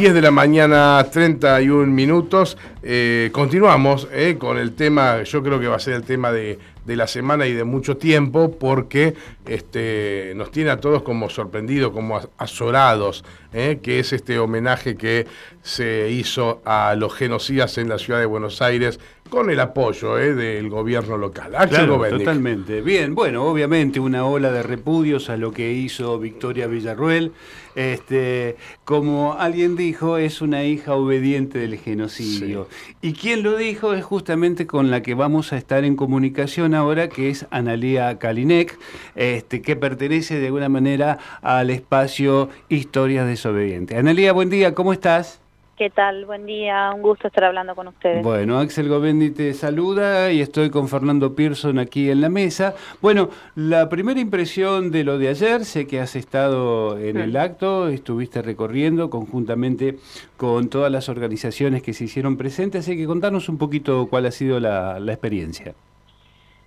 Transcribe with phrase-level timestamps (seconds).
[0.00, 2.56] 10 de la mañana, 31 minutos.
[2.82, 6.58] Eh, continuamos eh, con el tema, yo creo que va a ser el tema de,
[6.86, 9.12] la semana y de mucho tiempo, porque
[9.46, 15.26] este, nos tiene a todos como sorprendidos, como azorados, eh, que es este homenaje que
[15.62, 20.34] se hizo a los genocidas en la ciudad de Buenos Aires con el apoyo eh,
[20.34, 21.52] del gobierno local.
[21.68, 22.82] claro, totalmente.
[22.82, 27.32] Bien, bueno, obviamente una ola de repudios a lo que hizo Victoria Villarruel.
[27.76, 32.68] Este, como alguien dijo, es una hija obediente del genocidio.
[33.00, 37.08] Y quien lo dijo es justamente con la que vamos a estar en comunicación ahora,
[37.08, 38.76] que es Analia Kalinek,
[39.14, 43.96] este, que pertenece de alguna manera al espacio Historias Desobedientes.
[43.96, 45.40] Analia, buen día, ¿cómo estás?
[45.80, 46.26] ¿Qué tal?
[46.26, 48.22] Buen día, un gusto estar hablando con ustedes.
[48.22, 52.74] Bueno, Axel Govendi te saluda y estoy con Fernando Pearson aquí en la mesa.
[53.00, 57.88] Bueno, la primera impresión de lo de ayer, sé que has estado en el acto,
[57.88, 59.96] estuviste recorriendo conjuntamente
[60.36, 64.32] con todas las organizaciones que se hicieron presentes, así que contanos un poquito cuál ha
[64.32, 65.72] sido la, la experiencia.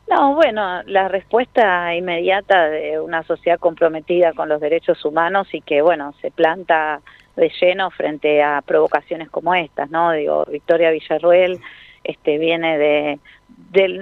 [0.09, 5.83] No, bueno, la respuesta inmediata de una sociedad comprometida con los derechos humanos y que,
[5.83, 7.01] bueno, se planta
[7.35, 10.11] de lleno frente a provocaciones como estas, ¿no?
[10.11, 11.59] Digo, Victoria Villarruel
[12.03, 13.19] este, viene de,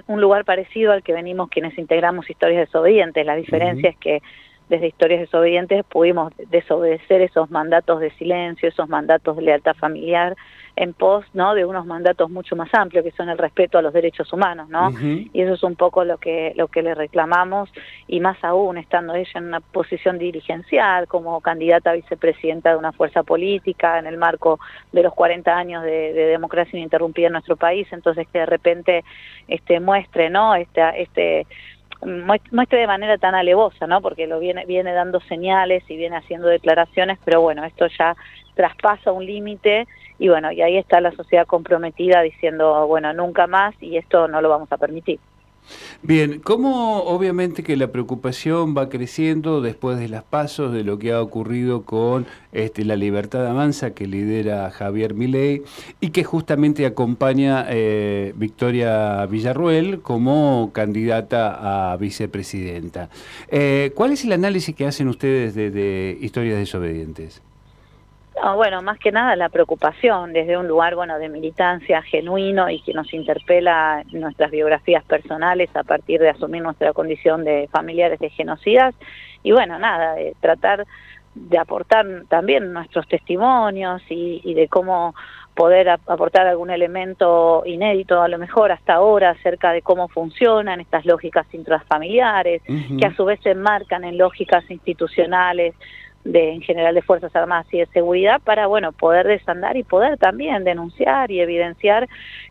[0.08, 3.26] un lugar parecido al que venimos quienes integramos Historias Desobedientes.
[3.26, 4.22] La diferencia es que
[4.70, 10.36] desde Historias Desobedientes pudimos desobedecer esos mandatos de silencio, esos mandatos de lealtad familiar,
[10.76, 11.54] en pos ¿no?
[11.54, 14.92] de unos mandatos mucho más amplios que son el respeto a los derechos humanos, ¿no?
[15.34, 17.70] Y eso es un poco lo que lo que le reclamamos
[18.08, 22.92] y más aún estando ella en una posición dirigencial como candidata a vicepresidenta de una
[22.92, 24.60] fuerza política en el marco
[24.92, 29.04] de los 40 años de, democracia ininterrumpida en nuestro país, entonces que de repente
[29.48, 30.56] este muestre, ¿no?
[30.56, 31.46] Este este
[32.52, 34.02] muestre de manera tan alevosa, ¿no?
[34.02, 38.16] Porque lo viene viene dando señales y viene haciendo declaraciones, pero bueno, esto ya
[38.56, 39.88] traspasa un límite
[40.20, 44.42] y bueno, y ahí está la sociedad comprometida diciendo, bueno, nunca más y esto no
[44.42, 45.20] lo vamos a permitir.
[46.02, 51.12] Bien, ¿cómo obviamente que la preocupación va creciendo después de las pasos de lo que
[51.12, 55.64] ha ocurrido con este, la libertad avanza que lidera Javier Milei
[56.00, 63.10] y que justamente acompaña eh, Victoria Villarruel como candidata a vicepresidenta?
[63.50, 67.42] Eh, ¿Cuál es el análisis que hacen ustedes de, de Historias Desobedientes?
[68.56, 72.94] Bueno, más que nada la preocupación desde un lugar bueno de militancia genuino y que
[72.94, 78.96] nos interpela nuestras biografías personales a partir de asumir nuestra condición de familiares de genocidas.
[79.44, 80.86] Y bueno, nada, de tratar
[81.34, 85.16] de aportar también nuestros testimonios y, de cómo
[85.56, 91.06] poder aportar algún elemento inédito a lo mejor hasta ahora acerca de cómo funcionan estas
[91.06, 95.76] lógicas intrafamiliares, que a su vez se enmarcan en lógicas institucionales
[96.24, 100.18] de en general de Fuerzas Armadas y de Seguridad para bueno poder desandar y poder
[100.18, 102.08] también denunciar y evidenciar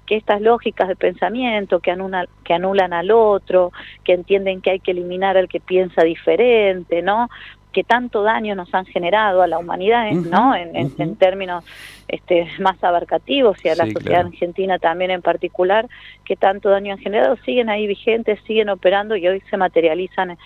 [0.06, 3.72] que estas lógicas de pensamiento que anulan, que anulan al otro,
[4.04, 7.28] que entienden que hay que eliminar al que piensa diferente, ¿no?
[7.72, 10.54] que tanto daño nos han generado a la humanidad, ¿no?
[10.54, 11.64] En, en, términos
[12.08, 15.88] este, más abarcativos y a la sociedad argentina también en particular,
[16.24, 20.36] que tanto daño han generado, siguen ahí vigentes, siguen operando y hoy se materializan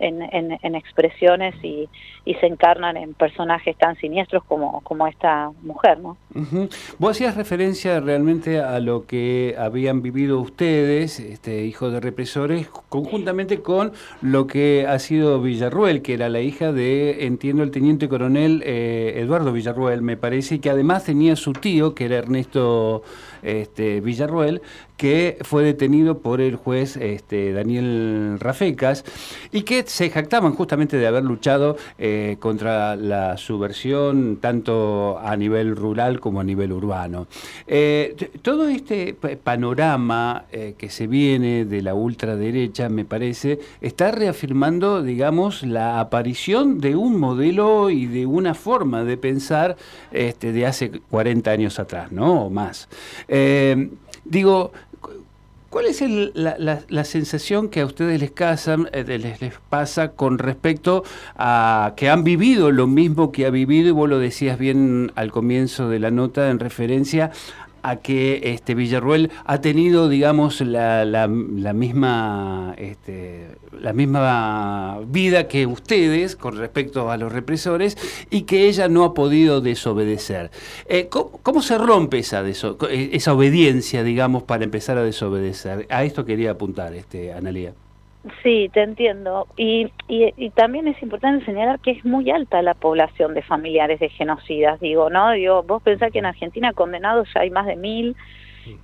[0.00, 1.88] en, expresiones y,
[2.40, 6.16] se encarnan en personajes tan siniestros como, como esta mujer, ¿no?
[6.98, 13.62] Vos hacías referencia realmente a lo que habían vivido ustedes, este, hijos de represores, conjuntamente
[13.62, 18.62] con lo que ha sido Villarruel, que era la hija de, entiendo, el teniente coronel
[18.64, 23.02] eh, Eduardo Villarruel, me parece, y que además tenía su tío, que era Ernesto
[23.42, 24.62] este, Villarruel,
[25.00, 29.02] que fue detenido por el juez este, Daniel Rafecas
[29.50, 35.74] y que se jactaban justamente de haber luchado eh, contra la subversión tanto a nivel
[35.74, 37.28] rural como a nivel urbano.
[37.66, 45.02] Eh, todo este panorama eh, que se viene de la ultraderecha, me parece, está reafirmando,
[45.02, 49.78] digamos, la aparición de un modelo y de una forma de pensar
[50.12, 52.44] este, de hace 40 años atrás, ¿no?
[52.44, 52.86] O más.
[54.24, 54.72] digo,
[55.70, 56.02] ¿Cuál es
[56.34, 61.04] la, sensación que a ustedes les, casan, eh, les, pasa con respecto
[61.36, 65.30] a que han vivido lo mismo que ha vivido, y vos lo decías bien al
[65.30, 67.30] comienzo de la nota en referencia
[67.82, 73.48] a que este Villarruel ha tenido, digamos, la, la, misma este,
[73.80, 77.96] la misma vida que ustedes con respecto a los represores
[78.30, 80.50] y que ella no ha podido desobedecer.
[80.86, 85.86] Eh, ¿cómo, se rompe esa, esa obediencia, digamos, para empezar a desobedecer?
[85.90, 87.74] A esto quería apuntar, este, Analia.
[88.42, 89.46] Sí, te entiendo.
[89.56, 94.10] Y, y, también es importante señalar que es muy alta la población de familiares de
[94.10, 95.30] genocidas, digo, ¿no?
[95.30, 98.14] Digo, vos pensás que en Argentina condenados ya hay más de mil,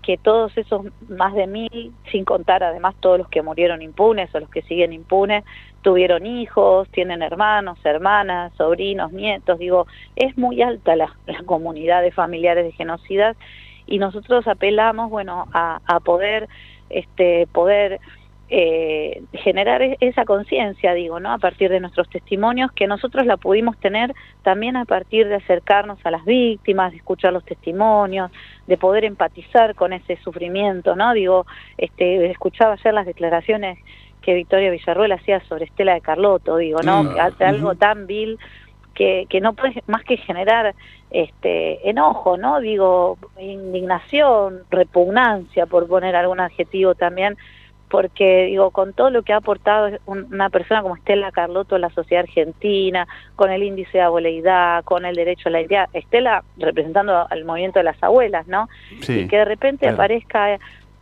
[0.02, 4.40] que todos esos más de mil, sin contar además todos los que murieron impunes o
[4.40, 5.44] los que siguen impunes,
[5.82, 9.86] tuvieron hijos, tienen hermanos, hermanas, sobrinos, nietos, digo,
[10.16, 13.36] es muy alta la, la comunidad de familiares de genocidas
[13.86, 16.48] y nosotros apelamos, bueno, a, a poder,
[16.88, 18.00] este, poder
[18.48, 21.32] eh, generar e-, esa conciencia, digo, ¿no?
[21.32, 25.98] A partir de nuestros testimonios, que nosotros la pudimos tener también a partir de acercarnos
[26.04, 28.31] a las víctimas, de escuchar los testimonios,
[28.66, 31.12] de poder empatizar con ese sufrimiento, ¿no?
[31.12, 31.46] Digo,
[31.76, 33.78] este, escuchaba ayer las declaraciones
[34.22, 37.04] que Victoria Villarruel hacía sobre Estela de Carlotto, digo, ¿no?
[37.04, 37.16] Mm.
[37.40, 38.38] Algo tan vil
[38.94, 40.75] que, que no puede más que generar
[41.10, 42.60] este enojo, ¿no?
[42.60, 47.37] Digo, indignación, repugnancia, por poner algún adjetivo también,
[47.88, 51.90] porque digo, con todo lo que ha aportado una persona como Estela Carlotto a la
[51.90, 53.06] sociedad argentina,
[53.36, 57.78] con el índice de abueleidad, con el derecho a la idea, Estela representando al movimiento
[57.78, 58.68] de las abuelas, ¿no?
[58.90, 60.58] y que de repente aparezca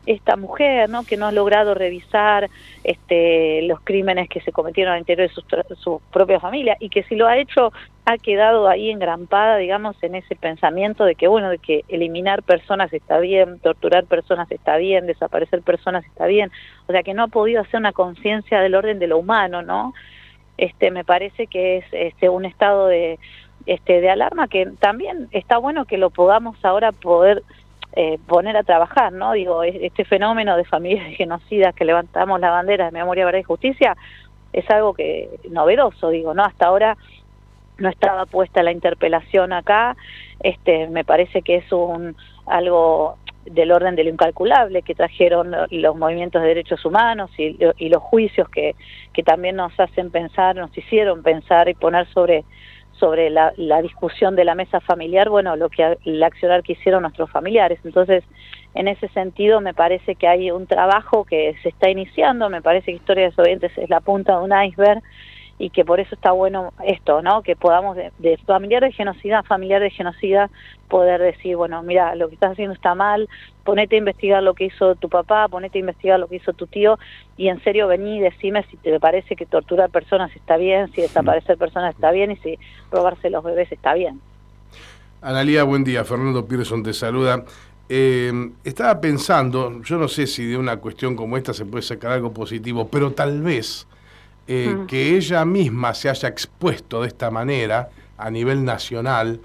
[0.07, 1.05] esta mujer, ¿no?
[1.05, 2.51] Que no ha logrado revisar
[2.83, 5.43] este, los crímenes que se cometieron al interior de su,
[5.77, 7.73] su propia familia y que si lo ha hecho
[8.07, 12.93] ha quedado ahí engrampada, digamos, en ese pensamiento de que, bueno, de que eliminar personas
[12.93, 16.51] está bien, torturar personas está bien, desaparecer personas está bien,
[16.87, 19.95] o sea, que no ha podido hacer una conciencia del orden de lo humano, ¿no?
[20.59, 23.19] Este, me parece que es este, un estado de,
[23.67, 27.43] este, de alarma que también está bueno que lo podamos ahora poder
[27.97, 29.33] eh, poner a trabajar, ¿no?
[29.33, 33.97] Digo, este fenómeno de familias genocidas que levantamos la bandera de memoria, verdad y justicia
[34.53, 36.45] es algo que novedoso, digo, ¿no?
[36.45, 36.97] Hasta ahora
[37.79, 39.97] no estaba puesta la interpelación acá,
[40.41, 42.17] este, me parece que es un
[42.47, 43.17] algo
[43.47, 48.03] del orden de lo incalculable que trajeron los movimientos de derechos humanos y, y los
[48.03, 48.75] juicios que,
[49.13, 52.45] que también nos hacen pensar, nos hicieron pensar y poner sobre
[52.99, 57.31] sobre la, discusión de la mesa familiar, bueno, lo que el accionar que hicieron nuestros
[57.31, 57.79] familiares.
[57.85, 58.25] Entonces,
[58.75, 62.87] en ese sentido, me parece que hay un trabajo que se está iniciando, me parece
[62.87, 65.03] que Historia de Desobedientes es la punta de un iceberg
[65.59, 67.43] y que por eso está bueno esto, ¿no?
[67.43, 70.51] Que podamos de, de, familiar de genocida a familiar de genocida
[70.89, 73.29] poder decir, bueno, mira, lo que estás haciendo está mal,
[73.63, 76.67] ponete a investigar lo que hizo tu papá, ponete a investigar lo que hizo tu
[76.67, 76.99] tío
[77.37, 81.03] y en serio vení y decime si te parece que torturar personas está bien, si
[81.03, 82.59] desaparecer personas está bien y si
[82.91, 84.21] robarse los bebés está bien.
[85.23, 86.05] Analía, buen día.
[86.05, 87.45] Fernando Pearson te saluda.
[87.89, 92.13] Eh, estaba pensando, yo no sé si de una cuestión como esta se puede sacar
[92.13, 93.87] algo positivo, pero tal vez
[94.47, 94.87] eh, mm.
[94.87, 99.41] que ella misma se haya expuesto de esta manera a nivel nacional,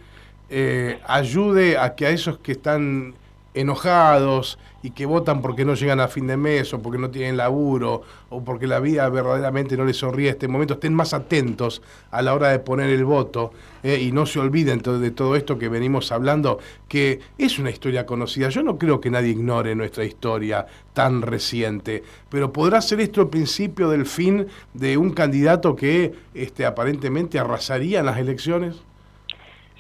[0.50, 3.14] eh, ayude a que a esos que están
[3.54, 7.36] enojados y que votan porque no llegan a fin de mes o porque no tienen
[7.36, 11.82] laburo o porque la vida verdaderamente no les sonríe este momento, estén más atentos
[12.12, 13.52] a la hora de poner el voto
[13.84, 18.06] eh, y no se olviden de todo esto que venimos hablando, que es una historia
[18.06, 18.50] conocida.
[18.50, 23.30] Yo no creo que nadie ignore nuestra historia tan reciente, pero ¿podrá ser esto el
[23.30, 28.82] principio del fin de un candidato que este, aparentemente arrasaría en las elecciones?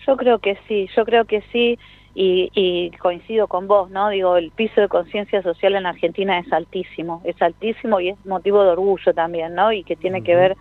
[0.06, 1.78] Yo creo que sí, yo creo que sí
[2.16, 4.10] y, coincido con vos, ¿no?
[4.10, 8.64] Digo, el piso de conciencia social en Argentina es altísimo, es altísimo y es motivo
[8.64, 9.72] de orgullo también, ¿no?
[9.72, 10.58] Y que tiene que ver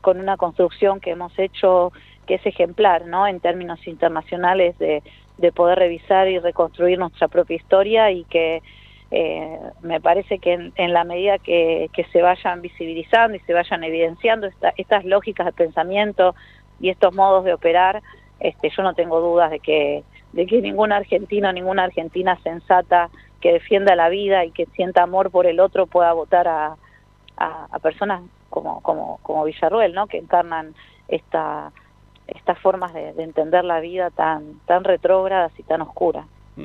[0.00, 1.92] con una construcción que hemos hecho
[2.26, 3.26] que es ejemplar, ¿no?
[3.26, 5.02] En términos internacionales de,
[5.38, 8.62] de poder revisar y reconstruir nuestra propia historia y que
[9.10, 13.82] eh, me parece que en, la medida que, que, se vayan visibilizando y se vayan
[13.82, 16.34] evidenciando estas lógicas de pensamiento
[16.78, 18.02] y estos modos de operar,
[18.38, 23.52] este, yo no tengo dudas de que de que ningún argentino, ninguna argentina sensata que
[23.52, 26.76] defienda la vida y que sienta amor por el otro pueda votar a,
[27.36, 30.06] a, personas como, como, como Villarruel, ¿no?
[30.06, 30.74] que encarnan
[31.08, 31.72] esta,
[32.26, 36.26] estas formas de, entender la vida tan, tan retrógradas y tan oscuras.
[36.56, 36.64] Mm.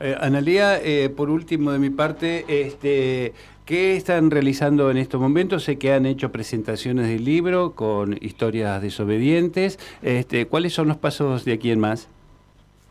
[0.00, 3.32] Eh, Analía, eh, por último de mi parte, este,
[3.64, 5.62] ¿qué están realizando en estos momentos?
[5.64, 9.78] Sé que han hecho presentaciones del libro con historias desobedientes.
[10.02, 12.08] Este, ¿Cuáles son los pasos de aquí en más?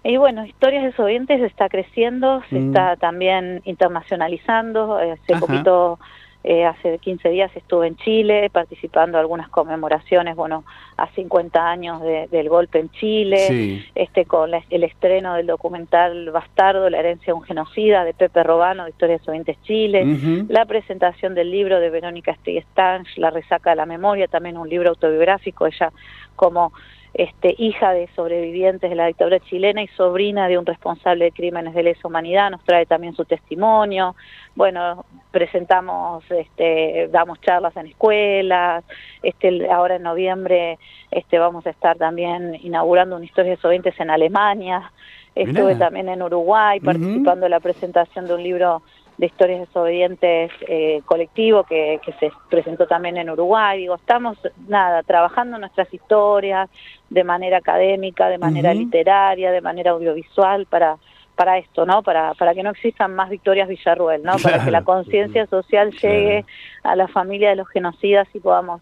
[0.03, 2.67] Y bueno, Historias Desobedientes está creciendo, se mm.
[2.67, 5.00] está también internacionalizando.
[5.00, 5.98] Eh, hace poquito
[6.45, 10.65] eh, hace 15 días estuve en Chile participando en algunas conmemoraciones, bueno,
[10.98, 17.00] a 50 años del golpe en Chile, este con el estreno del documental Bastardo, la
[17.00, 21.50] herencia de un genocida de Pepe Robano, de Historia de Sovientes Chile, la presentación del
[21.50, 25.93] libro de Verónica Stigestanch, La resaca de la memoria, también un libro autobiográfico, ella
[26.36, 26.74] como
[27.13, 31.75] este, hija de sobrevivientes de la dictadura chilena y sobrina de un responsable de crímenes
[31.75, 34.15] de lesa humanidad, nos trae también su testimonio.
[34.55, 38.84] Bueno, presentamos, este, damos charlas en escuelas,
[39.22, 40.79] este, ahora en noviembre
[41.12, 44.91] este, vamos a estar también inaugurando una historia de sobrevivientes en Alemania.
[45.36, 48.84] Estuve también en Uruguay participando en la presentación de un libro
[49.17, 53.79] de historias desobedientes eh, colectivo que, se presentó también en Uruguay.
[53.79, 56.70] Digo, estamos, nada, trabajando nuestras historias
[57.10, 60.98] de manera académica, de manera literaria, de manera audiovisual para
[61.36, 62.03] para esto, ¿no?
[62.03, 64.38] Para, para que no existan más victorias Villarruel, ¿no?
[64.38, 66.46] Para que la conciencia social llegue
[66.84, 68.82] a la familia de los genocidas y podamos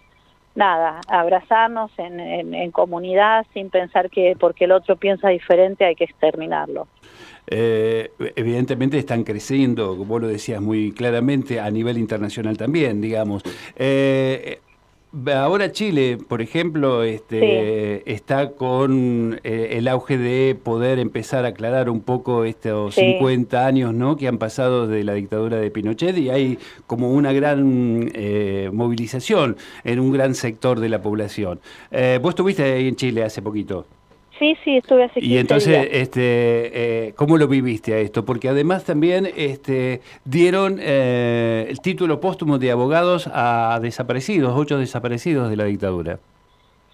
[0.56, 2.20] nada, abrazarnos en,
[2.54, 6.88] en, comunidad sin pensar que porque el otro piensa diferente hay que exterminarlo.
[7.48, 13.44] Eh, evidentemente están creciendo, como lo decías muy claramente, a nivel internacional también, digamos.
[13.76, 14.60] Eh,
[15.34, 21.90] ahora Chile, por ejemplo, este, está con eh, el auge de poder empezar a aclarar
[21.90, 24.16] un poco estos 50 años ¿no?
[24.16, 28.12] que han pasado de la dictadura de Pinochet y hay como una gran
[28.74, 31.60] movilización en un gran sector de la población.
[32.22, 33.86] vos estuviste ahí en Chile hace poquito.
[34.42, 36.22] Sí, sí, estuve 15 Y entonces, este,
[37.10, 38.26] eh, ¿cómo lo viviste a esto?
[38.26, 45.52] Porque además también este, dieron eh, el título póstumo de abogados a desaparecidos, ocho desaparecidos
[45.52, 46.18] de la dictadura.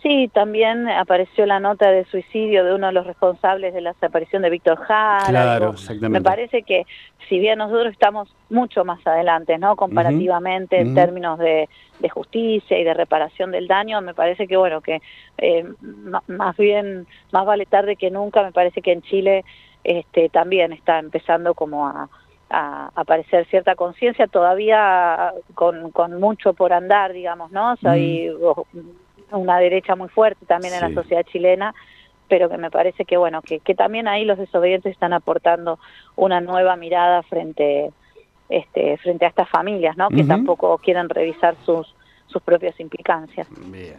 [0.04, 4.44] Sí, también apareció la nota de suicidio de uno de los responsables de la desaparición
[4.44, 5.26] de Víctor Jara.
[5.28, 6.20] Claro, exactamente.
[6.20, 6.86] Me parece que
[7.28, 9.76] si bien nosotros estamos mucho más adelante, ¿no?
[9.76, 11.68] Comparativamente en términos de,
[12.12, 15.02] justicia y de reparación del daño, me parece que, bueno, que
[15.40, 15.66] eh,
[16.28, 19.44] más bien, más vale tarde que nunca, me parece que en Chile
[19.84, 22.08] este, también está empezando como a,
[22.50, 27.74] aparecer cierta conciencia, todavía con, con mucho por andar, digamos, ¿no?
[27.74, 28.66] O
[29.32, 31.74] una derecha muy fuerte también en la sociedad chilena,
[32.28, 35.80] pero que me parece que bueno, que, que también ahí los desobedientes están aportando
[36.16, 37.92] una nueva mirada frente
[38.50, 40.10] este frente a estas familias, ¿no?
[40.10, 41.94] Que tampoco quieren revisar sus
[42.28, 43.48] sus propias implicancias.
[43.72, 43.96] Bien.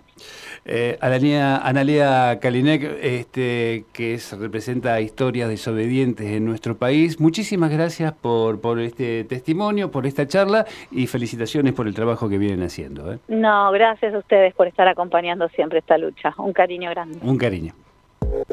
[0.65, 8.61] Eh, Analia Kalinek, este, que es, representa historias desobedientes en nuestro país, muchísimas gracias por,
[8.61, 13.13] por este testimonio, por esta charla y felicitaciones por el trabajo que vienen haciendo.
[13.13, 13.19] ¿eh?
[13.29, 16.35] No, gracias a ustedes por estar acompañando siempre esta lucha.
[16.39, 17.19] Un cariño grande.
[17.23, 17.73] Un cariño.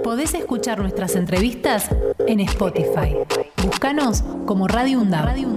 [0.03, 1.89] Podés escuchar nuestras entrevistas
[2.27, 3.15] en Spotify.
[3.63, 5.25] Búscanos como Radio UNDAB.
[5.25, 5.47] Radio